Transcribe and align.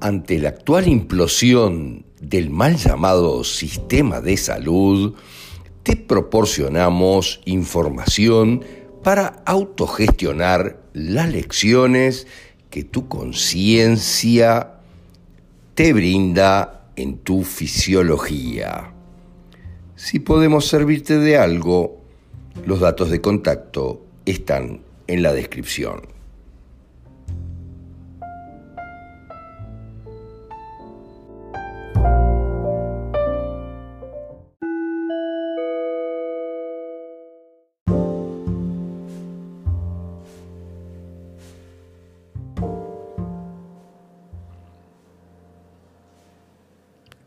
ante 0.00 0.38
la 0.38 0.50
actual 0.50 0.88
implosión 0.88 2.04
del 2.20 2.50
mal 2.50 2.76
llamado 2.76 3.44
sistema 3.44 4.20
de 4.20 4.36
salud, 4.36 5.14
te 5.82 5.96
proporcionamos 5.96 7.40
información 7.44 8.64
para 9.02 9.42
autogestionar 9.46 10.80
las 10.92 11.30
lecciones 11.30 12.26
que 12.70 12.84
tu 12.84 13.08
conciencia 13.08 14.74
te 15.74 15.92
brinda 15.92 16.90
en 16.96 17.18
tu 17.18 17.44
fisiología. 17.44 18.92
Si 19.96 20.18
podemos 20.18 20.66
servirte 20.66 21.18
de 21.18 21.38
algo, 21.38 22.00
los 22.66 22.80
datos 22.80 23.10
de 23.10 23.20
contacto 23.20 24.04
están 24.26 24.82
en 25.06 25.22
la 25.22 25.32
descripción. 25.32 26.17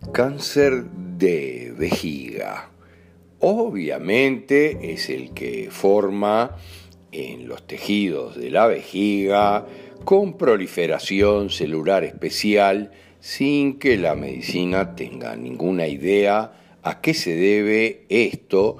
Cáncer 0.09 0.83
de 1.17 1.73
vejiga. 1.77 2.69
Obviamente 3.39 4.91
es 4.93 5.09
el 5.09 5.31
que 5.31 5.69
forma 5.71 6.57
en 7.13 7.47
los 7.47 7.65
tejidos 7.65 8.35
de 8.35 8.49
la 8.49 8.67
vejiga 8.67 9.65
con 10.03 10.37
proliferación 10.37 11.49
celular 11.49 12.03
especial 12.03 12.91
sin 13.21 13.79
que 13.79 13.95
la 13.95 14.15
medicina 14.15 14.95
tenga 14.95 15.37
ninguna 15.37 15.87
idea 15.87 16.79
a 16.83 16.99
qué 16.99 17.13
se 17.13 17.35
debe 17.35 18.05
esto 18.09 18.77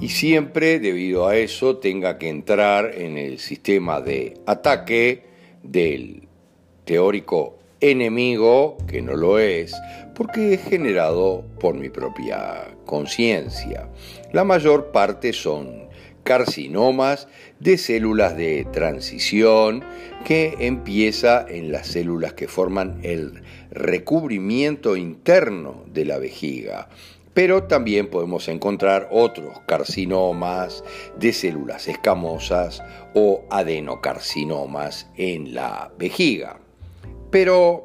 y 0.00 0.08
siempre 0.08 0.78
debido 0.78 1.26
a 1.26 1.36
eso 1.36 1.76
tenga 1.76 2.16
que 2.16 2.30
entrar 2.30 2.94
en 2.94 3.18
el 3.18 3.38
sistema 3.38 4.00
de 4.00 4.38
ataque 4.46 5.24
del 5.62 6.26
teórico 6.86 7.58
enemigo, 7.90 8.78
que 8.86 9.02
no 9.02 9.14
lo 9.14 9.38
es, 9.38 9.74
porque 10.14 10.54
es 10.54 10.62
generado 10.62 11.44
por 11.60 11.74
mi 11.74 11.90
propia 11.90 12.68
conciencia. 12.86 13.88
La 14.32 14.44
mayor 14.44 14.90
parte 14.90 15.32
son 15.32 15.88
carcinomas 16.22 17.28
de 17.60 17.76
células 17.76 18.36
de 18.36 18.66
transición 18.72 19.84
que 20.24 20.56
empieza 20.60 21.44
en 21.46 21.70
las 21.70 21.88
células 21.88 22.32
que 22.32 22.48
forman 22.48 23.00
el 23.02 23.42
recubrimiento 23.70 24.96
interno 24.96 25.84
de 25.92 26.06
la 26.06 26.18
vejiga. 26.18 26.88
Pero 27.34 27.64
también 27.64 28.08
podemos 28.08 28.48
encontrar 28.48 29.08
otros 29.10 29.58
carcinomas 29.66 30.84
de 31.18 31.32
células 31.32 31.88
escamosas 31.88 32.82
o 33.12 33.44
adenocarcinomas 33.50 35.08
en 35.16 35.54
la 35.54 35.92
vejiga. 35.98 36.63
Pero 37.34 37.84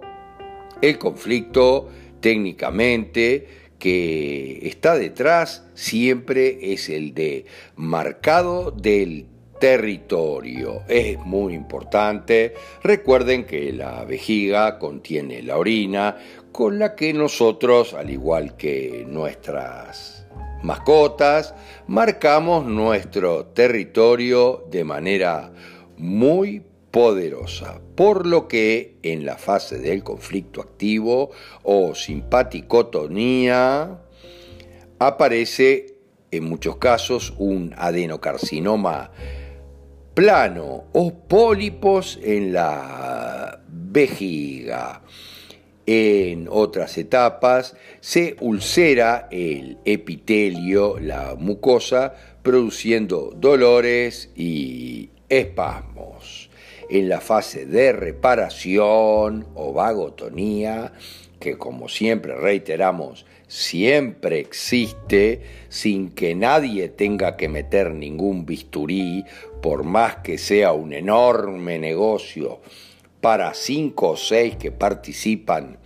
el 0.80 1.00
conflicto 1.00 1.90
técnicamente 2.20 3.48
que 3.80 4.60
está 4.68 4.94
detrás 4.94 5.66
siempre 5.74 6.72
es 6.72 6.88
el 6.88 7.16
de 7.16 7.46
marcado 7.76 8.70
del 8.70 9.26
territorio. 9.60 10.84
Es 10.88 11.18
muy 11.26 11.56
importante. 11.56 12.54
Recuerden 12.84 13.46
que 13.46 13.74
la 13.74 14.06
vejiga 14.06 14.78
contiene 14.78 15.42
la 15.42 15.58
orina 15.58 16.18
con 16.52 16.78
la 16.78 16.94
que 16.94 17.12
nosotros, 17.12 17.96
al 17.96 18.12
igual 18.12 18.56
que 18.56 19.04
nuestras 19.08 20.28
mascotas, 20.62 21.56
marcamos 21.88 22.68
nuestro 22.68 23.48
territorio 23.48 24.64
de 24.70 24.84
manera 24.84 25.52
muy 25.98 26.69
poderosa, 26.92 27.82
por 27.96 28.26
lo 28.26 28.48
que 28.48 28.98
en 29.04 29.26
la 29.26 29.38
fase 29.38 29.80
del 29.80 30.04
conflicto 30.04 30.62
activo 30.62 31.32
o 31.64 31.94
simpaticotonía 31.94 34.00
aparece 34.98 35.98
en 36.32 36.44
muchos 36.44 36.78
casos 36.78 37.34
un 37.38 37.74
adenocarcinoma 37.78 39.12
plano 40.14 40.86
o 40.94 41.14
pólipos 41.14 42.20
en 42.24 42.54
la 42.54 43.62
vejiga. 43.68 45.02
En 45.86 46.48
otras 46.50 46.98
etapas 47.00 47.76
se 48.00 48.36
ulcera 48.42 49.28
el 49.32 49.80
epitelio, 49.86 51.00
la 51.00 51.36
mucosa, 51.36 52.14
produciendo 52.44 53.34
dolores 53.36 54.30
y 54.36 55.10
espasmos 55.30 56.49
en 56.90 57.10
la 57.10 57.22
fase 57.22 57.66
de 57.66 57.92
reparación 57.92 59.48
o 59.54 59.74
vagotonía, 59.74 60.94
que 61.40 61.58
como 61.58 61.88
siempre 61.88 62.36
reiteramos, 62.36 63.26
siempre 63.48 64.40
existe 64.40 65.42
sin 65.70 66.12
que 66.12 66.36
nadie 66.36 66.90
tenga 66.90 67.38
que 67.38 67.48
meter 67.48 67.92
ningún 67.92 68.46
bisturí, 68.46 69.24
por 69.62 69.84
más 69.84 70.18
que 70.18 70.38
sea 70.38 70.74
un 70.74 70.94
enorme 70.94 71.80
negocio 71.80 72.60
para 73.22 73.54
cinco 73.54 74.12
o 74.12 74.18
seis 74.18 74.56
que 74.56 74.72
participan 74.72 75.78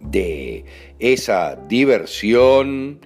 de 0.00 0.64
esa 0.98 1.56
diversión 1.68 3.00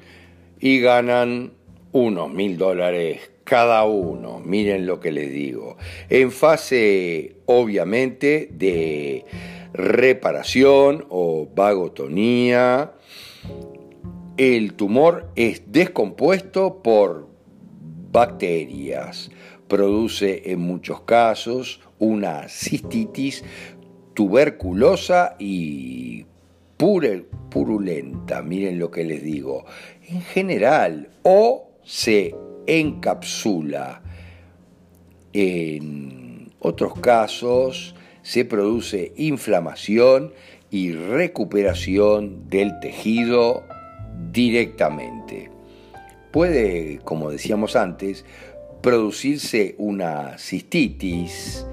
y 0.60 0.80
ganan 0.80 1.52
unos 1.92 2.32
mil 2.32 2.56
dólares 2.56 3.33
cada 3.44 3.84
uno, 3.84 4.40
miren 4.40 4.86
lo 4.86 5.00
que 5.00 5.12
les 5.12 5.30
digo, 5.30 5.76
en 6.08 6.32
fase 6.32 7.36
obviamente 7.46 8.48
de 8.50 9.24
reparación 9.74 11.06
o 11.10 11.48
vagotonía, 11.54 12.94
el 14.36 14.74
tumor 14.74 15.30
es 15.36 15.62
descompuesto 15.66 16.82
por 16.82 17.28
bacterias, 18.10 19.30
produce 19.68 20.50
en 20.50 20.60
muchos 20.60 21.02
casos 21.02 21.80
una 21.98 22.48
cistitis 22.48 23.44
tuberculosa 24.14 25.36
y 25.38 26.26
purulenta, 26.76 28.42
miren 28.42 28.78
lo 28.78 28.90
que 28.90 29.04
les 29.04 29.22
digo, 29.22 29.64
en 30.08 30.20
general, 30.22 31.10
o 31.22 31.70
se 31.82 32.34
encapsula. 32.66 34.02
En 35.32 36.52
otros 36.60 36.94
casos 37.00 37.94
se 38.22 38.44
produce 38.44 39.12
inflamación 39.16 40.32
y 40.70 40.92
recuperación 40.92 42.48
del 42.48 42.78
tejido 42.80 43.64
directamente. 44.32 45.50
Puede, 46.32 46.98
como 47.04 47.30
decíamos 47.30 47.76
antes, 47.76 48.24
producirse 48.80 49.74
una 49.78 50.36
cistitis, 50.38 51.66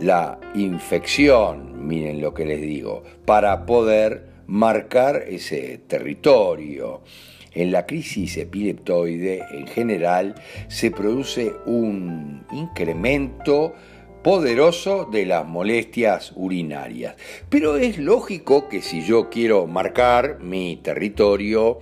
la 0.00 0.38
infección, 0.54 1.86
miren 1.86 2.20
lo 2.20 2.34
que 2.34 2.44
les 2.44 2.60
digo, 2.60 3.02
para 3.24 3.66
poder 3.66 4.26
marcar 4.46 5.24
ese 5.28 5.78
territorio. 5.86 7.02
En 7.56 7.72
la 7.72 7.86
crisis 7.86 8.36
epileptoide 8.36 9.42
en 9.50 9.66
general 9.66 10.34
se 10.68 10.90
produce 10.90 11.52
un 11.64 12.44
incremento 12.52 13.72
poderoso 14.22 15.08
de 15.10 15.24
las 15.24 15.46
molestias 15.46 16.32
urinarias. 16.36 17.16
Pero 17.48 17.76
es 17.76 17.96
lógico 17.96 18.68
que 18.68 18.82
si 18.82 19.02
yo 19.02 19.30
quiero 19.30 19.66
marcar 19.66 20.38
mi 20.40 20.76
territorio, 20.82 21.78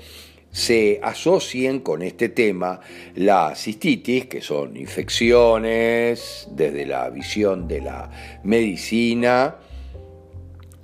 se 0.52 1.00
asocien 1.02 1.80
con 1.80 2.02
este 2.02 2.28
tema 2.28 2.78
la 3.16 3.56
cistitis, 3.56 4.26
que 4.26 4.40
son 4.40 4.76
infecciones 4.76 6.46
desde 6.52 6.86
la 6.86 7.10
visión 7.10 7.66
de 7.66 7.80
la 7.80 8.10
medicina, 8.44 9.56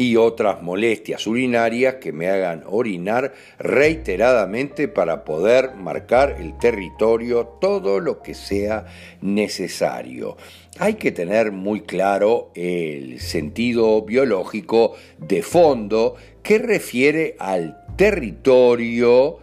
y 0.01 0.17
otras 0.17 0.63
molestias 0.63 1.27
urinarias 1.27 1.97
que 1.97 2.11
me 2.11 2.31
hagan 2.31 2.65
orinar 2.67 3.35
reiteradamente 3.59 4.89
para 4.89 5.27
poder 5.27 5.75
marcar 5.75 6.37
el 6.41 6.57
territorio 6.57 7.59
todo 7.61 8.01
lo 8.01 8.23
que 8.23 8.33
sea 8.33 8.87
necesario. 9.21 10.39
Hay 10.79 10.95
que 10.95 11.13
tener 11.13 11.53
muy 11.53 11.83
claro 11.83 12.51
el 12.55 13.21
sentido 13.21 14.01
biológico 14.01 14.95
de 15.19 15.43
fondo 15.43 16.17
que 16.43 16.57
refiere 16.57 17.37
al 17.39 17.85
territorio 17.97 19.37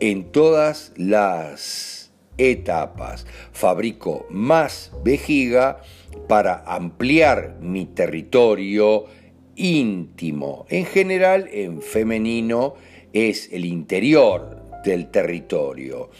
en 0.00 0.32
todas 0.32 0.90
las 0.96 2.10
etapas. 2.36 3.28
Fabrico 3.52 4.26
más 4.28 4.90
vejiga 5.04 5.82
para 6.26 6.64
ampliar 6.66 7.58
mi 7.60 7.86
territorio 7.86 9.06
íntimo. 9.56 10.66
En 10.68 10.84
general, 10.84 11.48
en 11.52 11.82
femenino 11.82 12.74
es 13.12 13.48
el 13.52 13.64
interior 13.64 14.62
del 14.84 15.10
territorio. 15.10 16.10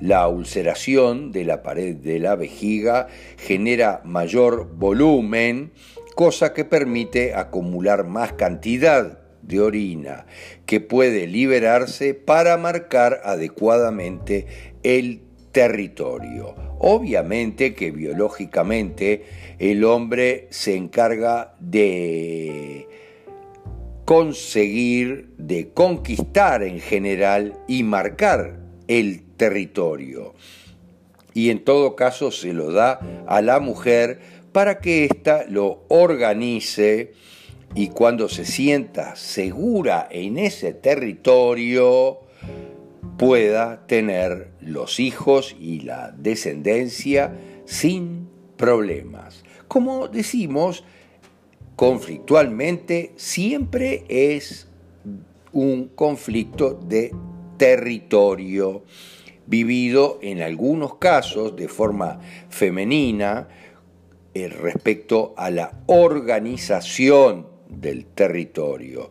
La 0.00 0.28
ulceración 0.28 1.32
de 1.32 1.44
la 1.44 1.62
pared 1.62 1.96
de 1.96 2.18
la 2.18 2.36
vejiga 2.36 3.08
genera 3.36 4.00
mayor 4.04 4.74
volumen, 4.74 5.72
cosa 6.14 6.52
que 6.52 6.64
permite 6.64 7.34
acumular 7.34 8.04
más 8.04 8.32
cantidad 8.32 9.20
de 9.42 9.60
orina 9.60 10.26
que 10.66 10.80
puede 10.80 11.26
liberarse 11.26 12.14
para 12.14 12.56
marcar 12.56 13.20
adecuadamente 13.24 14.46
el 14.82 15.23
territorio. 15.54 16.56
Obviamente 16.80 17.74
que 17.74 17.92
biológicamente 17.92 19.24
el 19.60 19.84
hombre 19.84 20.48
se 20.50 20.74
encarga 20.74 21.54
de 21.60 22.88
conseguir, 24.04 25.30
de 25.38 25.70
conquistar 25.70 26.64
en 26.64 26.80
general 26.80 27.56
y 27.68 27.84
marcar 27.84 28.58
el 28.88 29.22
territorio. 29.36 30.34
Y 31.32 31.50
en 31.50 31.62
todo 31.64 31.94
caso 31.94 32.32
se 32.32 32.52
lo 32.52 32.72
da 32.72 32.98
a 33.26 33.40
la 33.40 33.60
mujer 33.60 34.18
para 34.50 34.80
que 34.80 35.04
ésta 35.04 35.44
lo 35.48 35.84
organice 35.88 37.12
y 37.76 37.88
cuando 37.88 38.28
se 38.28 38.44
sienta 38.44 39.14
segura 39.14 40.08
en 40.10 40.36
ese 40.36 40.74
territorio 40.74 42.23
pueda 43.16 43.86
tener 43.86 44.52
los 44.60 45.00
hijos 45.00 45.56
y 45.58 45.80
la 45.80 46.12
descendencia 46.12 47.32
sin 47.64 48.28
problemas. 48.56 49.44
Como 49.68 50.08
decimos, 50.08 50.84
conflictualmente 51.76 53.12
siempre 53.16 54.04
es 54.08 54.68
un 55.52 55.88
conflicto 55.88 56.74
de 56.74 57.12
territorio 57.56 58.84
vivido 59.46 60.18
en 60.22 60.42
algunos 60.42 60.96
casos 60.96 61.54
de 61.56 61.68
forma 61.68 62.20
femenina 62.48 63.48
eh, 64.32 64.48
respecto 64.48 65.34
a 65.36 65.50
la 65.50 65.82
organización 65.86 67.46
del 67.68 68.06
territorio. 68.06 69.10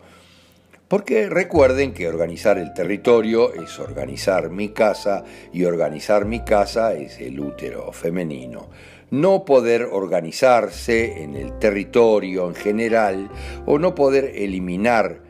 Porque 0.94 1.28
recuerden 1.28 1.92
que 1.92 2.08
organizar 2.08 2.60
el 2.60 2.72
territorio 2.72 3.52
es 3.52 3.80
organizar 3.80 4.52
mi 4.52 4.70
casa 4.70 5.24
y 5.52 5.64
organizar 5.64 6.26
mi 6.26 6.42
casa 6.42 6.94
es 6.94 7.20
el 7.20 7.40
útero 7.40 7.92
femenino. 7.92 8.70
No 9.10 9.44
poder 9.44 9.88
organizarse 9.92 11.24
en 11.24 11.36
el 11.36 11.58
territorio 11.58 12.48
en 12.48 12.54
general 12.54 13.32
o 13.66 13.80
no 13.80 13.96
poder 13.96 14.34
eliminar 14.36 15.24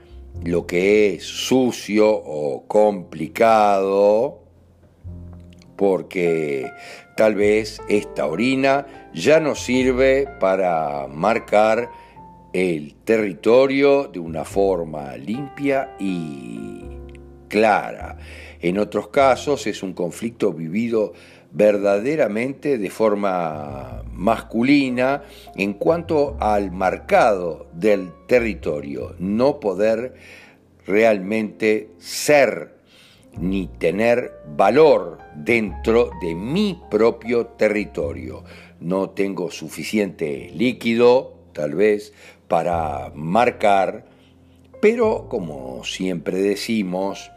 lo 0.44 0.68
que 0.68 1.13
es 1.13 1.24
sucio 1.24 2.10
o 2.10 2.68
complicado 2.68 4.44
porque 5.77 6.69
tal 7.15 7.36
vez 7.36 7.81
esta 7.88 8.25
orina 8.25 9.10
ya 9.13 9.39
no 9.39 9.56
sirve 9.56 10.27
para 10.42 11.07
marcar 11.07 11.89
el 12.53 12.94
territorio 13.03 14.07
de 14.07 14.19
una 14.19 14.45
forma 14.45 15.17
limpia 15.17 15.95
y 16.00 16.81
clara. 17.47 18.17
En 18.61 18.77
otros 18.77 19.09
casos 19.09 19.67
es 19.67 19.83
un 19.83 19.94
conflicto 19.94 20.53
vivido 20.53 21.13
verdaderamente 21.51 22.77
de 22.77 22.89
forma 22.89 24.03
masculina 24.11 25.23
en 25.55 25.73
cuanto 25.73 26.38
al 26.39 26.71
marcado 26.71 27.67
del 27.73 28.11
territorio, 28.27 29.15
no 29.19 29.59
poder 29.59 30.15
realmente 30.85 31.89
ser 31.97 32.73
ni 33.38 33.67
tener 33.67 34.31
valor 34.55 35.19
dentro 35.35 36.11
de 36.21 36.35
mi 36.35 36.79
propio 36.89 37.47
territorio. 37.47 38.44
No 38.79 39.11
tengo 39.11 39.50
suficiente 39.50 40.51
líquido, 40.53 41.33
tal 41.53 41.75
vez, 41.75 42.13
para 42.53 43.11
marcar, 43.15 44.05
pero 44.79 45.27
como 45.27 45.83
siempre 45.83 46.38
decimos, 46.38 47.31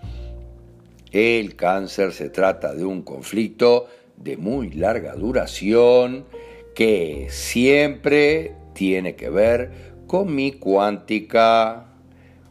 el 1.11 1.57
cáncer 1.57 2.13
se 2.13 2.29
trata 2.29 2.75
de 2.75 2.85
un 2.85 3.01
conflicto 3.01 3.87
de 4.19 4.37
muy 4.37 4.73
larga 4.73 5.15
duración 5.15 6.27
que 6.75 7.29
siempre 7.31 8.53
tiene 8.75 9.17
que 9.17 9.31
ver 9.31 9.71
con 10.07 10.35
mi 10.35 10.53
cuántica, 10.53 11.87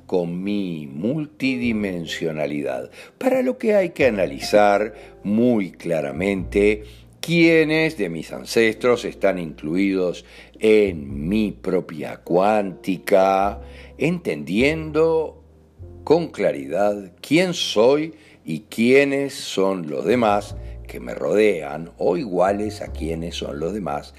con 0.08 0.44
mi 0.44 0.88
multidimensionalidad, 0.88 2.90
para 3.20 3.44
lo 3.44 3.60
que 3.60 3.76
hay 3.76 3.90
que 3.90 4.08
analizar 4.08 4.96
muy 5.24 5.70
claramente 5.70 6.84
quiénes 7.26 7.98
de 7.98 8.08
mis 8.08 8.32
ancestros 8.32 9.04
están 9.04 9.40
incluidos 9.40 10.26
en 10.60 11.28
mi 11.28 11.52
propia 11.52 12.18
cuántica, 12.18 13.62
entendiendo 13.98 15.44
con 16.04 16.28
claridad 16.28 17.14
quién 17.22 17.56
soy 17.56 18.14
y 18.46 18.60
quiénes 18.70 19.34
son 19.34 19.90
los 19.90 20.06
demás 20.06 20.56
que 20.88 21.00
me 21.00 21.16
rodean 21.16 21.90
o 21.98 22.16
iguales 22.16 22.82
a 22.82 22.92
quiénes 22.92 23.34
son 23.34 23.60
los 23.60 23.74
demás 23.74 24.14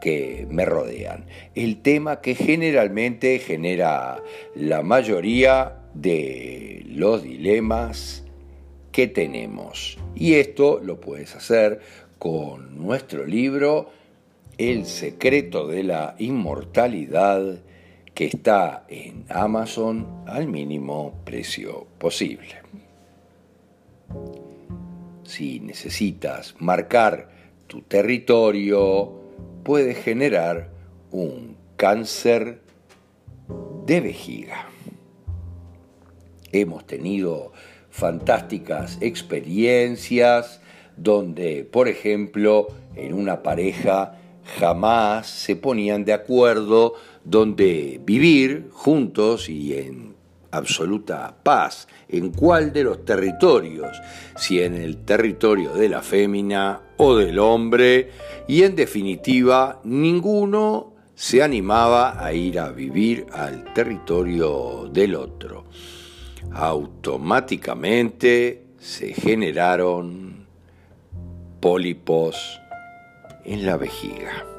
que 0.00 0.46
me 0.48 0.64
rodean. 0.64 1.26
El 1.56 1.82
tema 1.82 2.20
que 2.20 2.36
generalmente 2.36 3.40
genera 3.40 4.22
la 4.54 4.82
mayoría 4.82 5.80
de 5.94 6.84
los 6.86 7.24
dilemas 7.24 8.22
que 8.92 9.08
tenemos. 9.08 9.98
Y 10.14 10.34
esto 10.34 10.78
lo 10.80 11.00
puedes 11.00 11.34
hacer 11.34 11.80
con 12.22 12.80
nuestro 12.80 13.26
libro 13.26 13.90
El 14.56 14.86
secreto 14.86 15.66
de 15.66 15.82
la 15.82 16.14
inmortalidad 16.20 17.58
que 18.14 18.26
está 18.26 18.84
en 18.88 19.24
Amazon 19.28 20.22
al 20.28 20.46
mínimo 20.46 21.14
precio 21.24 21.88
posible. 21.98 22.62
Si 25.24 25.58
necesitas 25.58 26.54
marcar 26.60 27.28
tu 27.66 27.82
territorio, 27.82 29.20
puedes 29.64 29.98
generar 29.98 30.70
un 31.10 31.56
cáncer 31.74 32.60
de 33.84 34.00
vejiga. 34.00 34.68
Hemos 36.52 36.86
tenido 36.86 37.52
fantásticas 37.90 38.98
experiencias 39.00 40.61
donde, 40.96 41.64
por 41.64 41.88
ejemplo, 41.88 42.68
en 42.94 43.14
una 43.14 43.42
pareja 43.42 44.18
jamás 44.58 45.28
se 45.28 45.56
ponían 45.56 46.04
de 46.04 46.12
acuerdo 46.12 46.94
donde 47.24 48.00
vivir 48.04 48.68
juntos 48.72 49.48
y 49.48 49.78
en 49.78 50.12
absoluta 50.52 51.34
paz. 51.42 51.88
¿En 52.08 52.30
cuál 52.30 52.72
de 52.72 52.84
los 52.84 53.04
territorios? 53.04 54.00
Si 54.36 54.62
en 54.62 54.74
el 54.74 54.98
territorio 54.98 55.72
de 55.72 55.88
la 55.88 56.02
fémina 56.02 56.80
o 56.98 57.16
del 57.16 57.38
hombre. 57.38 58.10
Y 58.46 58.62
en 58.62 58.76
definitiva, 58.76 59.80
ninguno 59.84 60.92
se 61.14 61.42
animaba 61.42 62.24
a 62.24 62.32
ir 62.32 62.58
a 62.58 62.70
vivir 62.70 63.26
al 63.32 63.72
territorio 63.72 64.88
del 64.92 65.14
otro. 65.14 65.64
Automáticamente 66.52 68.66
se 68.78 69.14
generaron 69.14 70.31
pólipos 71.62 72.60
en 73.44 73.64
la 73.64 73.76
vejiga. 73.76 74.51